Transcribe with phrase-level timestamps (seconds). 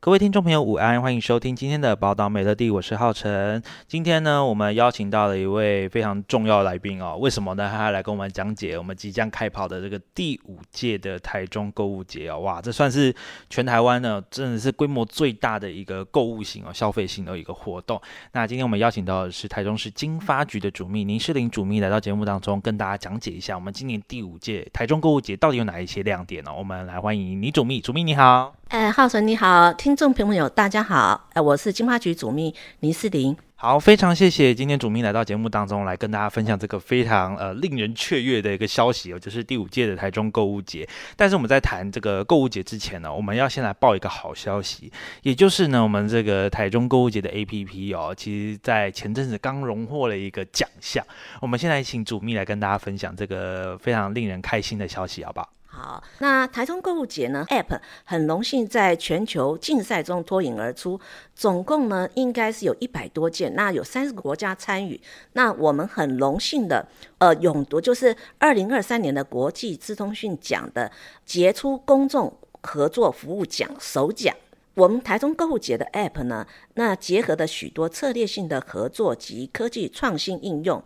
[0.00, 1.02] 各位听众朋友，午安！
[1.02, 3.60] 欢迎收听今天的宝岛美乐地，我是浩辰。
[3.88, 7.16] 今天呢，我们邀请到了一位非常重要的来宾哦。
[7.18, 7.68] 为什么呢？
[7.68, 12.38] 他还来跟我们讲解我们即将开跑的这个第五届的台中购物节哦。
[12.38, 13.12] 哇，这算是
[13.50, 18.00] 全台湾呢，真的是规模最大的一个购物型哦，消费型的一个活动。
[18.30, 26.54] 那今天我们邀请到的是台中市经发局的主秘林诗龄主秘来到节目当中，跟大家讲解一下我们今年第五届台中购物节到底有哪一些亮点呢？
[26.56, 28.54] 我们来欢迎宁主秘，主秘你好。
[28.68, 33.34] 哎，浩辰你好，听众朋友大家好，哎，我是金花局主秘林思玲。
[33.56, 40.86] 好，非常谢谢今天主秘来到节目当中来跟大家分享这个非常呃令人雀跃的一个消息哦，就是第五届的台中购物节。
[41.16, 51.02] 但是我们在谈这个购物节之前呢，我们要先来报一个好消息，也就是呢，我们这个台中购物节的 APP 哦，其实在前阵子刚荣获了一个奖项。
[51.40, 55.48] 我们现在请主秘来跟大家分享这个非常令人开心的消息，好不好？
[55.80, 60.98] 好，那台中购物节呢？App 很荣幸在全球竞赛中脱颖而出，
[61.36, 65.00] 总共呢应该是有一百多件，那有三十个国家参与。
[65.34, 66.84] 那我们很荣幸的，
[67.18, 70.90] 呃，勇夺就是二零二三年的国际资通讯奖的
[71.24, 74.34] 杰出公众合作服务奖首奖。
[74.74, 76.44] 我们台中购物节的 App 呢，
[76.74, 80.82] 那结合的许多策略性的合作及科技创新应用，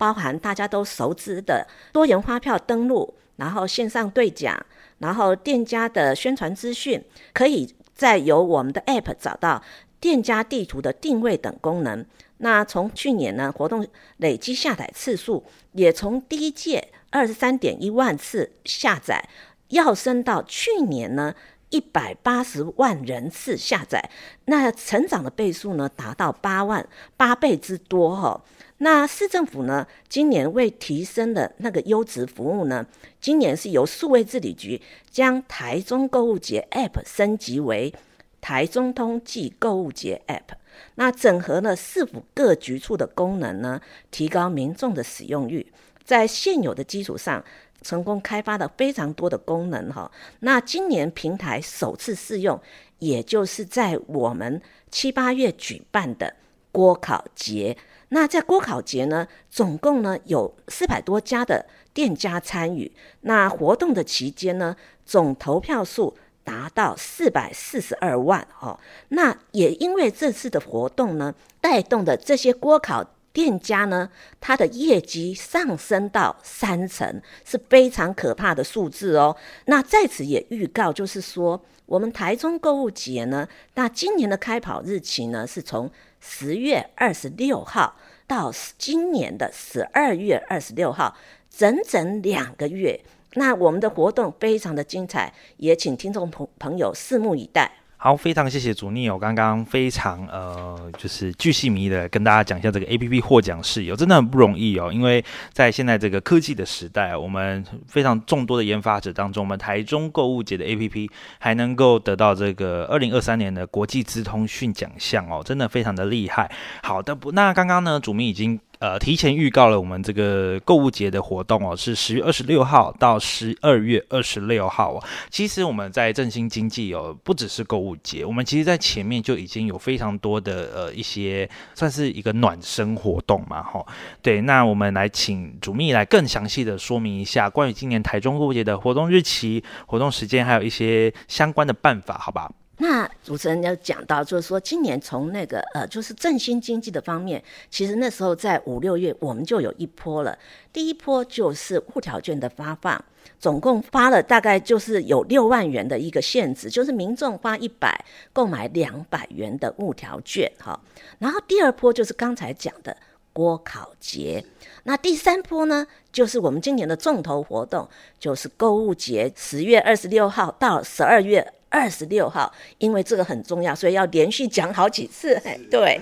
[0.00, 3.12] 包含大家都熟知的多元发票登录。
[3.36, 4.54] 然后线上对讲，
[4.98, 9.62] 然后店家的宣传资讯，可以再由我们的 App 找到
[9.98, 12.04] 店家地图的定位等功能。
[12.36, 13.86] 那从去年呢，活动
[14.18, 19.26] 累计下载次数也从第一届二十三点一万次下载，
[19.70, 21.34] 跃升到去年呢
[21.70, 24.10] 一百八十万人次下载，
[24.44, 26.86] 那成长的倍数呢达到八万
[27.16, 28.38] 八倍之多哈、
[28.82, 32.86] 那市政府呢，今年为提升的那个优质服务呢，
[33.20, 34.80] 今年是由数位治理局
[35.10, 37.92] 将台中购物节 App 升级为
[38.40, 40.56] 台中通暨购物节 App。
[40.94, 45.70] 那整合了市府各局处的功能呢，提高民众的使用率，
[46.02, 47.44] 在现有的基础上，
[47.82, 50.10] 成功开发了非常多的功能哈。
[50.38, 52.58] 那今年平台首次试用，
[52.98, 56.34] 也就是在我们七八月举办的
[56.72, 57.76] 锅烤节。
[58.12, 62.90] 那在锅烤节呢，总共呢有四百多家的店家参与。
[63.20, 64.74] 那活动的期间呢，
[65.06, 68.78] 总投票数达到四百四十二万哦。
[69.10, 74.10] 那也因为这次的活动呢，带动的这些锅烤店家呢，
[74.40, 79.36] 它的业绩上升到三成，是非常可怕的数字哦。
[79.66, 85.90] 那在此也预告，就是说我们台中购物节呢，那今年的开跑日期呢，是从
[86.20, 87.96] 十月二十六号
[88.28, 91.16] 到今年的十二月二十六号，
[91.50, 93.00] 整整两个月。
[93.34, 97.79] 那我们的活动非常的精彩，也请听众朋朋友拭目以待。
[98.02, 104.90] 好，非常谢谢主秘，我刚刚非常呃，就是巨细靡的跟大家讲一下这个 APP 获奖事由，真的很不容易哦。
[104.90, 105.22] 因为
[105.52, 116.50] 在现在这个科技的时代，我们非常众多的研发者当中，我们台中购物节的 APP 还能够得到这个二零二三年的国际资通讯奖项哦，真的非常的厉害。
[116.82, 118.58] 好的，不，那刚刚呢，主秘已经。
[118.80, 125.04] 呃，提前预告了我们这个购物节的活动哦，是十月二十六号到十二月二十六号哦。
[125.28, 133.84] 其实我们在振兴经济哦，不只是购物节，我们其实在前面就已经有非常多的呃一些算是一个暖身活动嘛，哈。
[134.22, 142.50] 对，那我们来请主秘来更详细的说明一下关于今年台中购物节的活动日期、活动时间，还有一些相关的办法，好吧？
[142.82, 150.36] 那主持人要讲到，就是说今年从那个呃，就是振兴经济的方面，其实那时候在五六月我们就有一波了。
[150.72, 153.04] 第一波就是物条券的发放，
[153.38, 160.80] 总共发了大概就是有六万元的一个限制，就是民众发一百购买两百元的物条券哈。
[161.18, 162.96] 然后第二波就是刚才讲的
[163.34, 164.42] 锅烤节，
[164.84, 167.86] 那第三波呢，就是我们今年的重头活动，
[168.18, 171.52] 就是购物节，十月二十六号到十二月。
[171.70, 175.40] 二十六号，因为这个很重要，所以要连续讲好几次。
[175.70, 175.98] 对，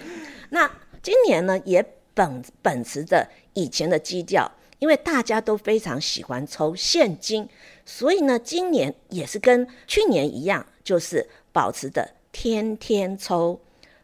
[0.50, 0.68] 那
[1.02, 1.84] 今年呢也
[2.14, 7.48] 本本持着以前的基调，因为大家都非常喜欢抽现金，
[7.84, 13.60] 所以呢今年也是跟去年一样，就是保持着天天抽。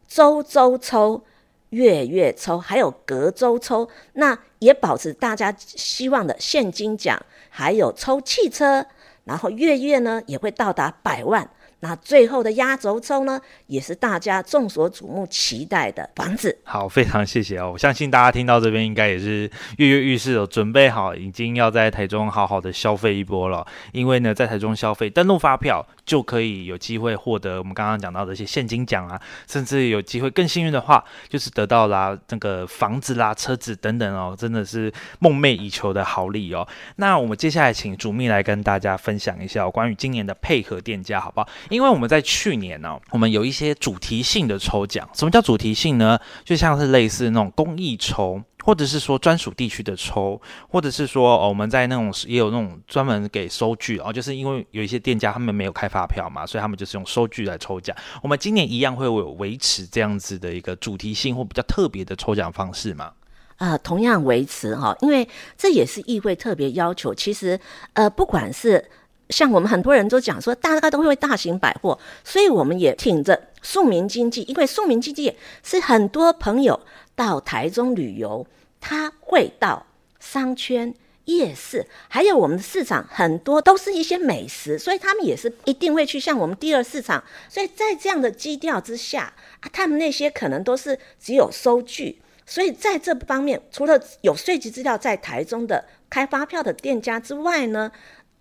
[0.07, 1.25] 周周抽、
[1.71, 8.87] 月月抽，还有隔周抽，那也保持大家希望的现金奖，还有抽汽车，
[9.25, 11.51] 然后月月呢也会到达百万。
[11.85, 16.59] 那最后的压轴抽呢，也是大家众所瞩目期待的房子。
[16.65, 17.73] 好，非常谢谢哦！
[17.73, 19.43] 我相信大家听到这边，应该也是
[19.77, 23.67] 跃跃欲试哦，准备好，已经要在台中好好的消费一波了。
[23.93, 36.67] 因为呢，在台中消费，登录发票就可以有机会获得我们刚刚讲到的一些现金奖啊，甚至有机会更幸运的话，就是得到啦那个房子啦、车子等等哦，真的是梦寐以求的好礼哦。
[36.97, 41.49] 那我们接下来请主秘来跟大家分享一下关于今年的配合店家，好不好？
[41.75, 45.09] 因为我们在去年呢、我们有一些主题性的抽奖。
[45.13, 46.19] 什么叫主题性呢？
[46.45, 57.95] 就像是类似那种公益抽，或者是说专属地区的抽，或者是说、哦、我们在那种也有那种专门给收据哦，就是因为有一些店家他们没有开发票嘛，所以他们就是用收据来抽奖。
[58.23, 63.13] 我们今年一样会有维持这样子的一个主题性或比较特别的抽奖方式吗？
[63.59, 67.15] 呃，同样维持哈，因为这也是议会特别要求。
[67.15, 67.59] 其实
[67.93, 68.85] 呃，不管是
[69.35, 76.79] 像我们很多人都讲说，大家都会大型百货，所以我们也挺着庶民经济，因为庶民经济是很多朋友
[77.17, 78.47] 到台中旅游，
[78.81, 79.85] 他会到
[80.21, 80.95] 商圈、
[81.25, 87.23] 夜市，还有我们的市场，很多都是一些美食，所以他们也是一定会去像我们第二市场。
[87.49, 97.91] 所以在这样的基调之下，啊，他们那些可能都是只有收据，所以在这方面，除了有税籍资料在台中的开发票的店家之外呢，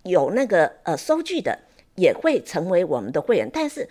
[0.04, 1.60] 有那个呃收据的
[1.96, 3.88] 也会成为我们的会员，但是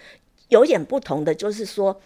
[0.49, 2.01] 有点不同的就是说，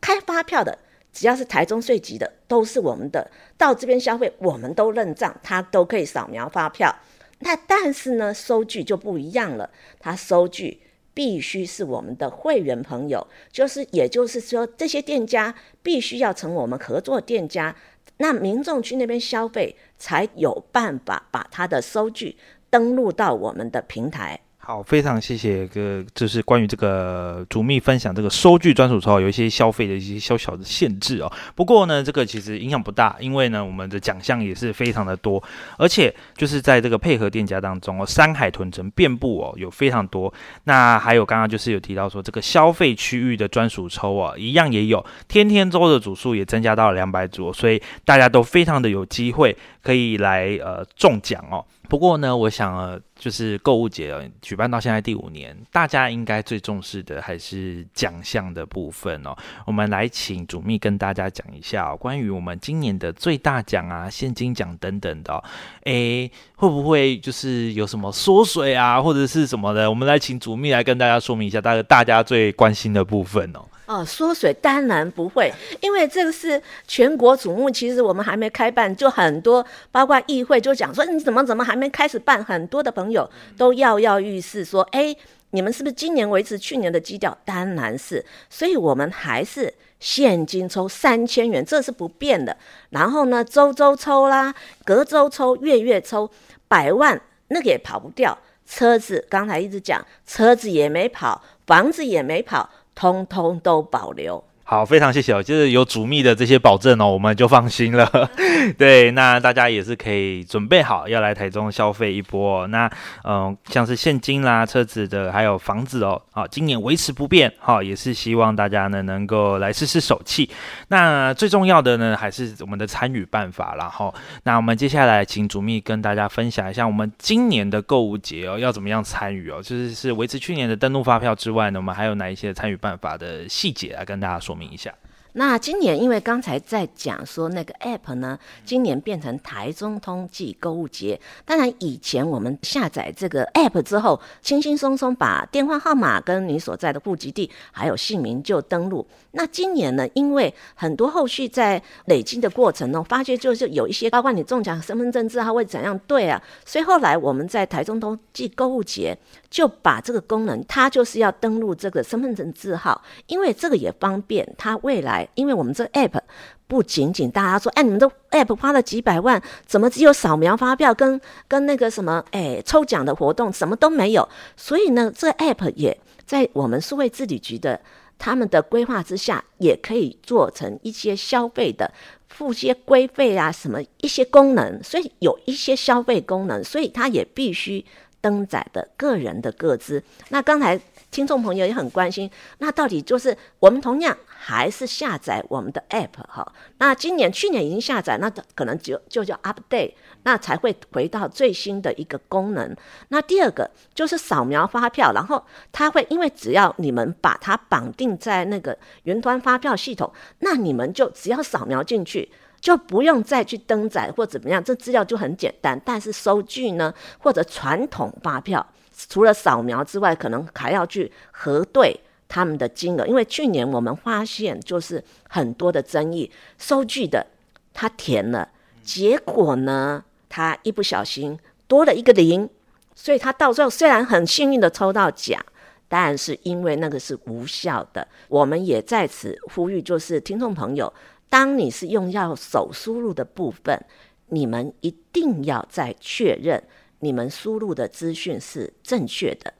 [0.00, 0.78] 开发票的
[1.12, 6.94] 只要是台中税局的都是我们的，到这边消费我们都认账，他都可以扫描发票。
[7.40, 10.80] 那但是呢，收据就不一样了，他收据
[11.12, 17.74] 必须是我们的会员朋友，就是也就是说这些店家必须要成我们合作店家，
[18.18, 22.36] 那民众去那边消费才有办法把他的收据。
[22.70, 24.40] 登录到我们的平台。
[24.62, 31.32] 好，非常谢谢个，就是关于这个主秘分享这个收据专属抽，有一些消费的一些小小的限制哦。
[31.56, 35.42] 不过呢，这个其实影响不大，因为呢，我们的奖项也是非常的多，
[35.76, 40.32] 而且就是在这个配合店家当中哦，山海屯城遍布哦，有非常多。
[40.64, 51.64] 那还有刚刚就是有提到说这个消费区域的专属抽啊，一样也有，天天周的组数也增加到了两百组，所以大家都非常的有机会可以来呃中奖哦。
[51.90, 59.36] 不过呢，我想呃，就是购物节举办到现在第五年，大家应该最重视的还是奖项的部分哦。
[59.66, 65.42] 我们来请主秘跟大家讲一下哦，关于我们今年的最大奖啊、现金奖等等的哦，
[65.82, 69.90] 诶，会不会就是有什么缩水啊，或者是什么的？
[69.90, 73.66] 我们来请主秘来跟大家说明一下，大大家最关心的部分哦。
[73.90, 77.68] 哦，缩水当然不会，因为这个是全国瞩目。
[77.68, 82.44] 其实我们还没开办，就很多，包括议会就讲说，你怎么怎么还没开始办？
[82.44, 83.28] 很多的朋友
[83.58, 85.12] 都跃跃欲试，说，哎，
[85.50, 87.36] 你们是不是今年维持去年的基调？
[87.44, 92.56] 当然是，所以我们还是现金抽三千元，这是不变的。
[92.90, 94.54] 然后呢，周周抽啦，
[94.84, 96.30] 隔周抽，月月抽，
[96.68, 98.38] 百万那个也跑不掉。
[98.64, 102.70] 车子刚才一直讲，车子也没跑，房子也没跑。
[102.94, 104.42] 通通都保留。
[104.70, 108.08] 好，非常谢谢哦，就是有主秘的这些保证哦，我们就放心了。
[108.78, 112.64] 对，那大家也是可以准备好要来台中消费一波。
[112.68, 112.88] 那
[113.24, 120.48] 嗯、像是现金啦、车子的，还有房子哦，好，今年维持不变，好，也是希望大家呢能够来试试手气。
[120.86, 123.74] 那最重要的呢，还是我们的参与办法。
[123.76, 129.60] 然后，那我们接下来请主秘跟大家分享一下，我们今年的购物节哦，要怎么样参与哦？
[129.60, 134.59] 就是是维持去年的登录发票之外呢，我们还有哪一些参与办法的细节来跟大家说明。
[134.60, 134.94] 明一下。
[135.34, 141.20] 那今年因为刚才在讲说那个 App 呢，今年变成台中通寄购物节。
[141.44, 149.06] 当然以前我们下载这个 App 之后，轻轻松松把电话号码跟你所在的户籍地还有姓名就登录。
[149.32, 159.16] 那今年呢，因为很多后续在累积的过程中，发觉就是有一些包括你中奖身份证字号会怎样对啊，所以后来我们在台中通寄购物节
[159.48, 165.19] 就把这个功能，它就是要登录这个身份证字号，因为这个也方便它未来。
[165.34, 166.20] 因为我们这 app
[166.66, 174.28] 不仅仅大家说，哎，你们的 app 花了几百万，怎么只有扫描发票跟跟那个什么，哎，抽奖的活动什么都没有？
[174.56, 177.80] 所以呢，这 app 也在我们数位治理局的
[178.18, 181.90] 他们的规划之下，也可以做成一些消费的
[182.28, 184.82] 付些规费啊，什么一些功能。
[184.82, 187.84] 所以有一些消费功能，所以它也必须
[188.20, 190.02] 登载的个人的个资。
[190.28, 196.52] 那刚才听众朋友也很关心，那到底就是我们同样还是下载我们的 App 哈？
[196.78, 202.76] 那今年去年已经下载，那可能就就叫 Update，那才会回到最新的一个功能。
[203.08, 212.30] 那第二个就是扫描发票，然后它会因为只要你们把它绑定在那个云端发票系统，那你们就只要扫描进去。
[212.60, 215.80] 就不用再去登载或怎么样，这资料就很简单。
[215.84, 218.64] 但是收据呢，或者传统发票，
[219.08, 221.98] 除了扫描之外，可能还要去核对
[222.28, 223.06] 他们的金额。
[223.06, 227.26] 因为去年我们发现，就是很多的争议，收据的
[227.72, 228.50] 他填了，
[228.82, 232.46] 结果呢，他一不小心多了一个零，
[232.94, 235.42] 所以他到最后虽然很幸运的抽到奖，
[235.88, 238.06] 但是因为那个是无效的。
[238.28, 240.92] 我们也在此呼吁，就是听众朋友。
[241.30, 243.82] 当你是用要手输入的部分，
[244.26, 246.62] 你们一定要再确认
[246.98, 249.54] 你们输入的资讯是正确的。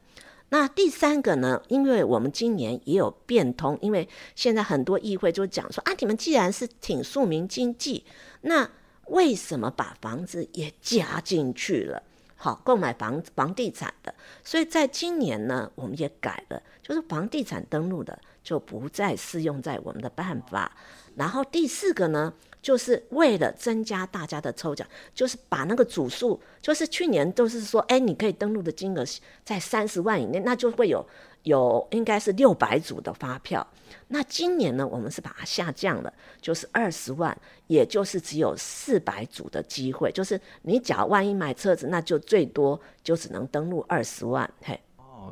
[0.50, 1.62] 那第三个呢？
[1.68, 8.04] 因为我们今年也有变通，因为现在很多议会就讲说啊，你们既然是挺庶民经济，
[8.40, 8.68] 那
[9.06, 12.02] 为什么把房子也加进去了？
[12.34, 14.12] 好，购买房房地产的，
[14.42, 20.76] 所以在今年呢，我们也改了，就是房地产登录的就不再适用在我们的办法。
[21.20, 29.04] 然后第四个呢，就是为了增加大家的抽奖，就是把那个组数，就是去年都是说，哎，你可以登录的金额
[29.44, 31.06] 在三十万以内，那就会有
[31.42, 33.66] 有应该是六百组的发票。
[34.08, 36.10] 那今年呢，我们是把它下降了，
[36.40, 37.36] 就是二十万，
[37.66, 44.80] 也就是只有四百组的机会，就是你假如万一买车子，那就最多就只能登录二十万，嘿。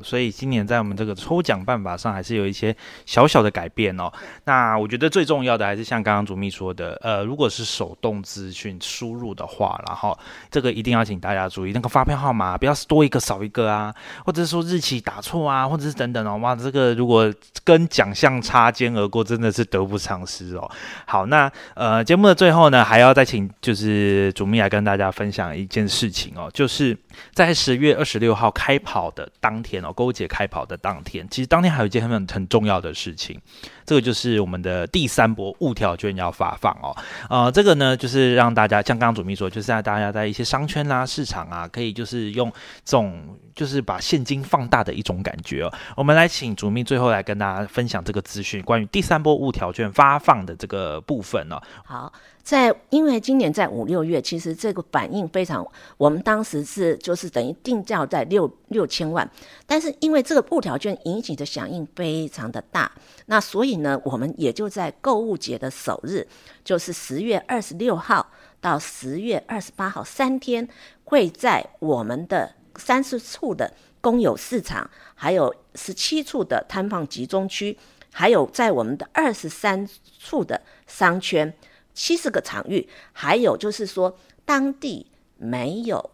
[0.03, 2.75] 所以今年在我们这个抽奖办法上还是有一些
[3.07, 4.11] 小小的改变哦。
[4.45, 10.19] 那我觉得最重要的还是像刚刚主秘说的，呃，如果是手动资讯输入的话，然后
[10.51, 16.37] 这个一定要请大家注意，那个发票号码不要多一个少一个啊，或者是说日期打错啊，或者是等等哦。
[16.39, 17.33] 哇，这个如果
[17.65, 20.71] 跟奖项擦肩而过，真的是得不偿失哦。
[21.07, 26.97] 好，那呃节目的最后呢，还要再请就是主秘来跟大家分享一件事情哦，就是
[27.33, 29.88] 在十月二十六号开跑的当天哦。
[29.93, 33.41] 勾结开跑的当天，其实当天还有一件很很重要的事情，
[33.85, 36.97] 这个就是我们的第三波物条券要发放哦。
[37.29, 42.51] 呃，这个呢，就是让大家像刚刚主秘说，就是让大家在一些商圈啦、啊、市场啊，可以就是用
[42.85, 45.73] 这种就是把现金放大的一种感觉哦。
[45.97, 51.61] 我们来请主秘最后来跟大家分享这个资讯，关于第三波物条券发放的这个部分哦。
[51.85, 52.13] 好。
[52.41, 55.63] 在因为今年在五六月，其实这个反应非常，
[55.99, 59.31] 我们当时是就是等于定价在六六千万，
[59.67, 62.91] 但是因为这个物条券引起的响应非常的大，
[63.27, 66.27] 那所以呢，我们也就在购物节的首日，
[66.65, 68.27] 就是十月二十六号
[68.63, 70.67] 到十月二十八号三天，
[71.05, 73.71] 会在我们的三十处的
[74.01, 77.77] 公有市场，还有十七处的摊放集中区，
[78.13, 79.87] 还有在我们的二十三
[80.19, 81.53] 处的商圈。
[81.93, 86.11] 七十个场域，还有就是说，当地没有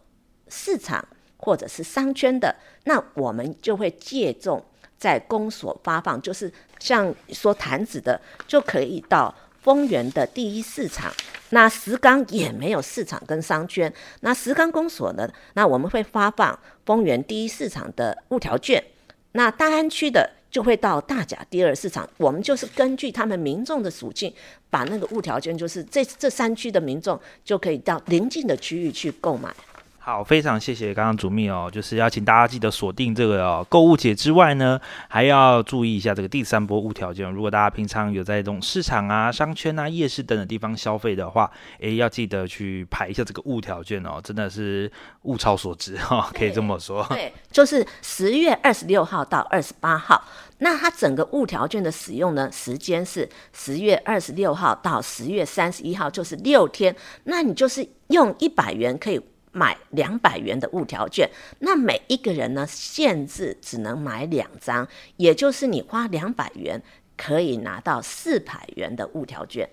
[0.49, 1.07] 市场
[1.37, 4.65] 或者是商圈的，那我们就会借重
[4.97, 8.19] 在公所发放，就是像说潭子的，
[8.49, 11.13] 就可以到丰原的第一市场。
[11.51, 16.57] 那石冈也没有市场跟商圈，那石冈公所呢，那我们会发放
[16.87, 18.81] 丰原第一市场的物条券。
[19.33, 20.31] 那大安区的。
[20.55, 24.33] 就会到大甲第二市场，我们就是根据他们民众的属性，
[24.71, 29.53] 把那个物条券，就是这这三区的民众就可以到邻近的区域去购买。
[30.07, 37.27] 好，非常谢谢刚刚主秘哦，就是要请大家记得锁定这个哦，购物节之外呢，还要注意一下这个第三波物条件。
[37.33, 44.93] 如果大家平常有在这种市场啊、商圈啊、夜市等等地方消费的话，诶，要记得去排一下这个物条件哦，真的是
[45.23, 47.03] 物超所值哈、哦，可以这么说。
[47.09, 50.23] 对，就是十月二十六号到二十八号，
[50.59, 56.95] 那它整个物条券的使用呢，时间是十月二十六号到十月三十一号，就是六天。
[57.25, 59.19] 那你就是用一百元可以。
[59.55, 61.31] 买两百元的物条券，
[61.61, 66.83] 那每一个人呢，限制只能买两张，也就是你花两百元。
[67.17, 69.69] 可以拿到四百元的物条券，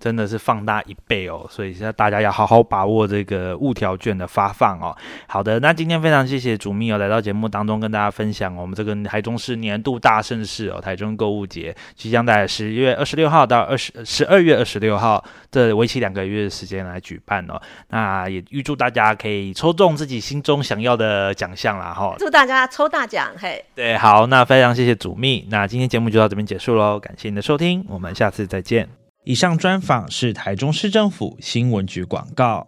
[0.00, 1.46] 真的是放大一倍哦！
[1.50, 4.96] 所以现在大家要好好把握这个物条券的发放哦。
[5.26, 17.60] 好的，那今天非常谢谢主秘哦，来到节目当中跟大家分享我们这个台中市年度大盛事哦，台中购物节即将在十月二十六号到二十十二月二十六号这为期两个月的时间来举办哦。
[17.90, 22.14] 那也预祝大家可以抽中自己心中想要的奖项啦哈！
[22.18, 23.62] 祝大家抽大奖嘿！
[23.74, 26.85] 对，好，那非常谢谢主秘，那今天节目就到这边结束喽。
[27.00, 28.88] 感谢您的收听，我们下次再见。
[29.24, 32.64] 以上专访是台中市政府新闻局广告。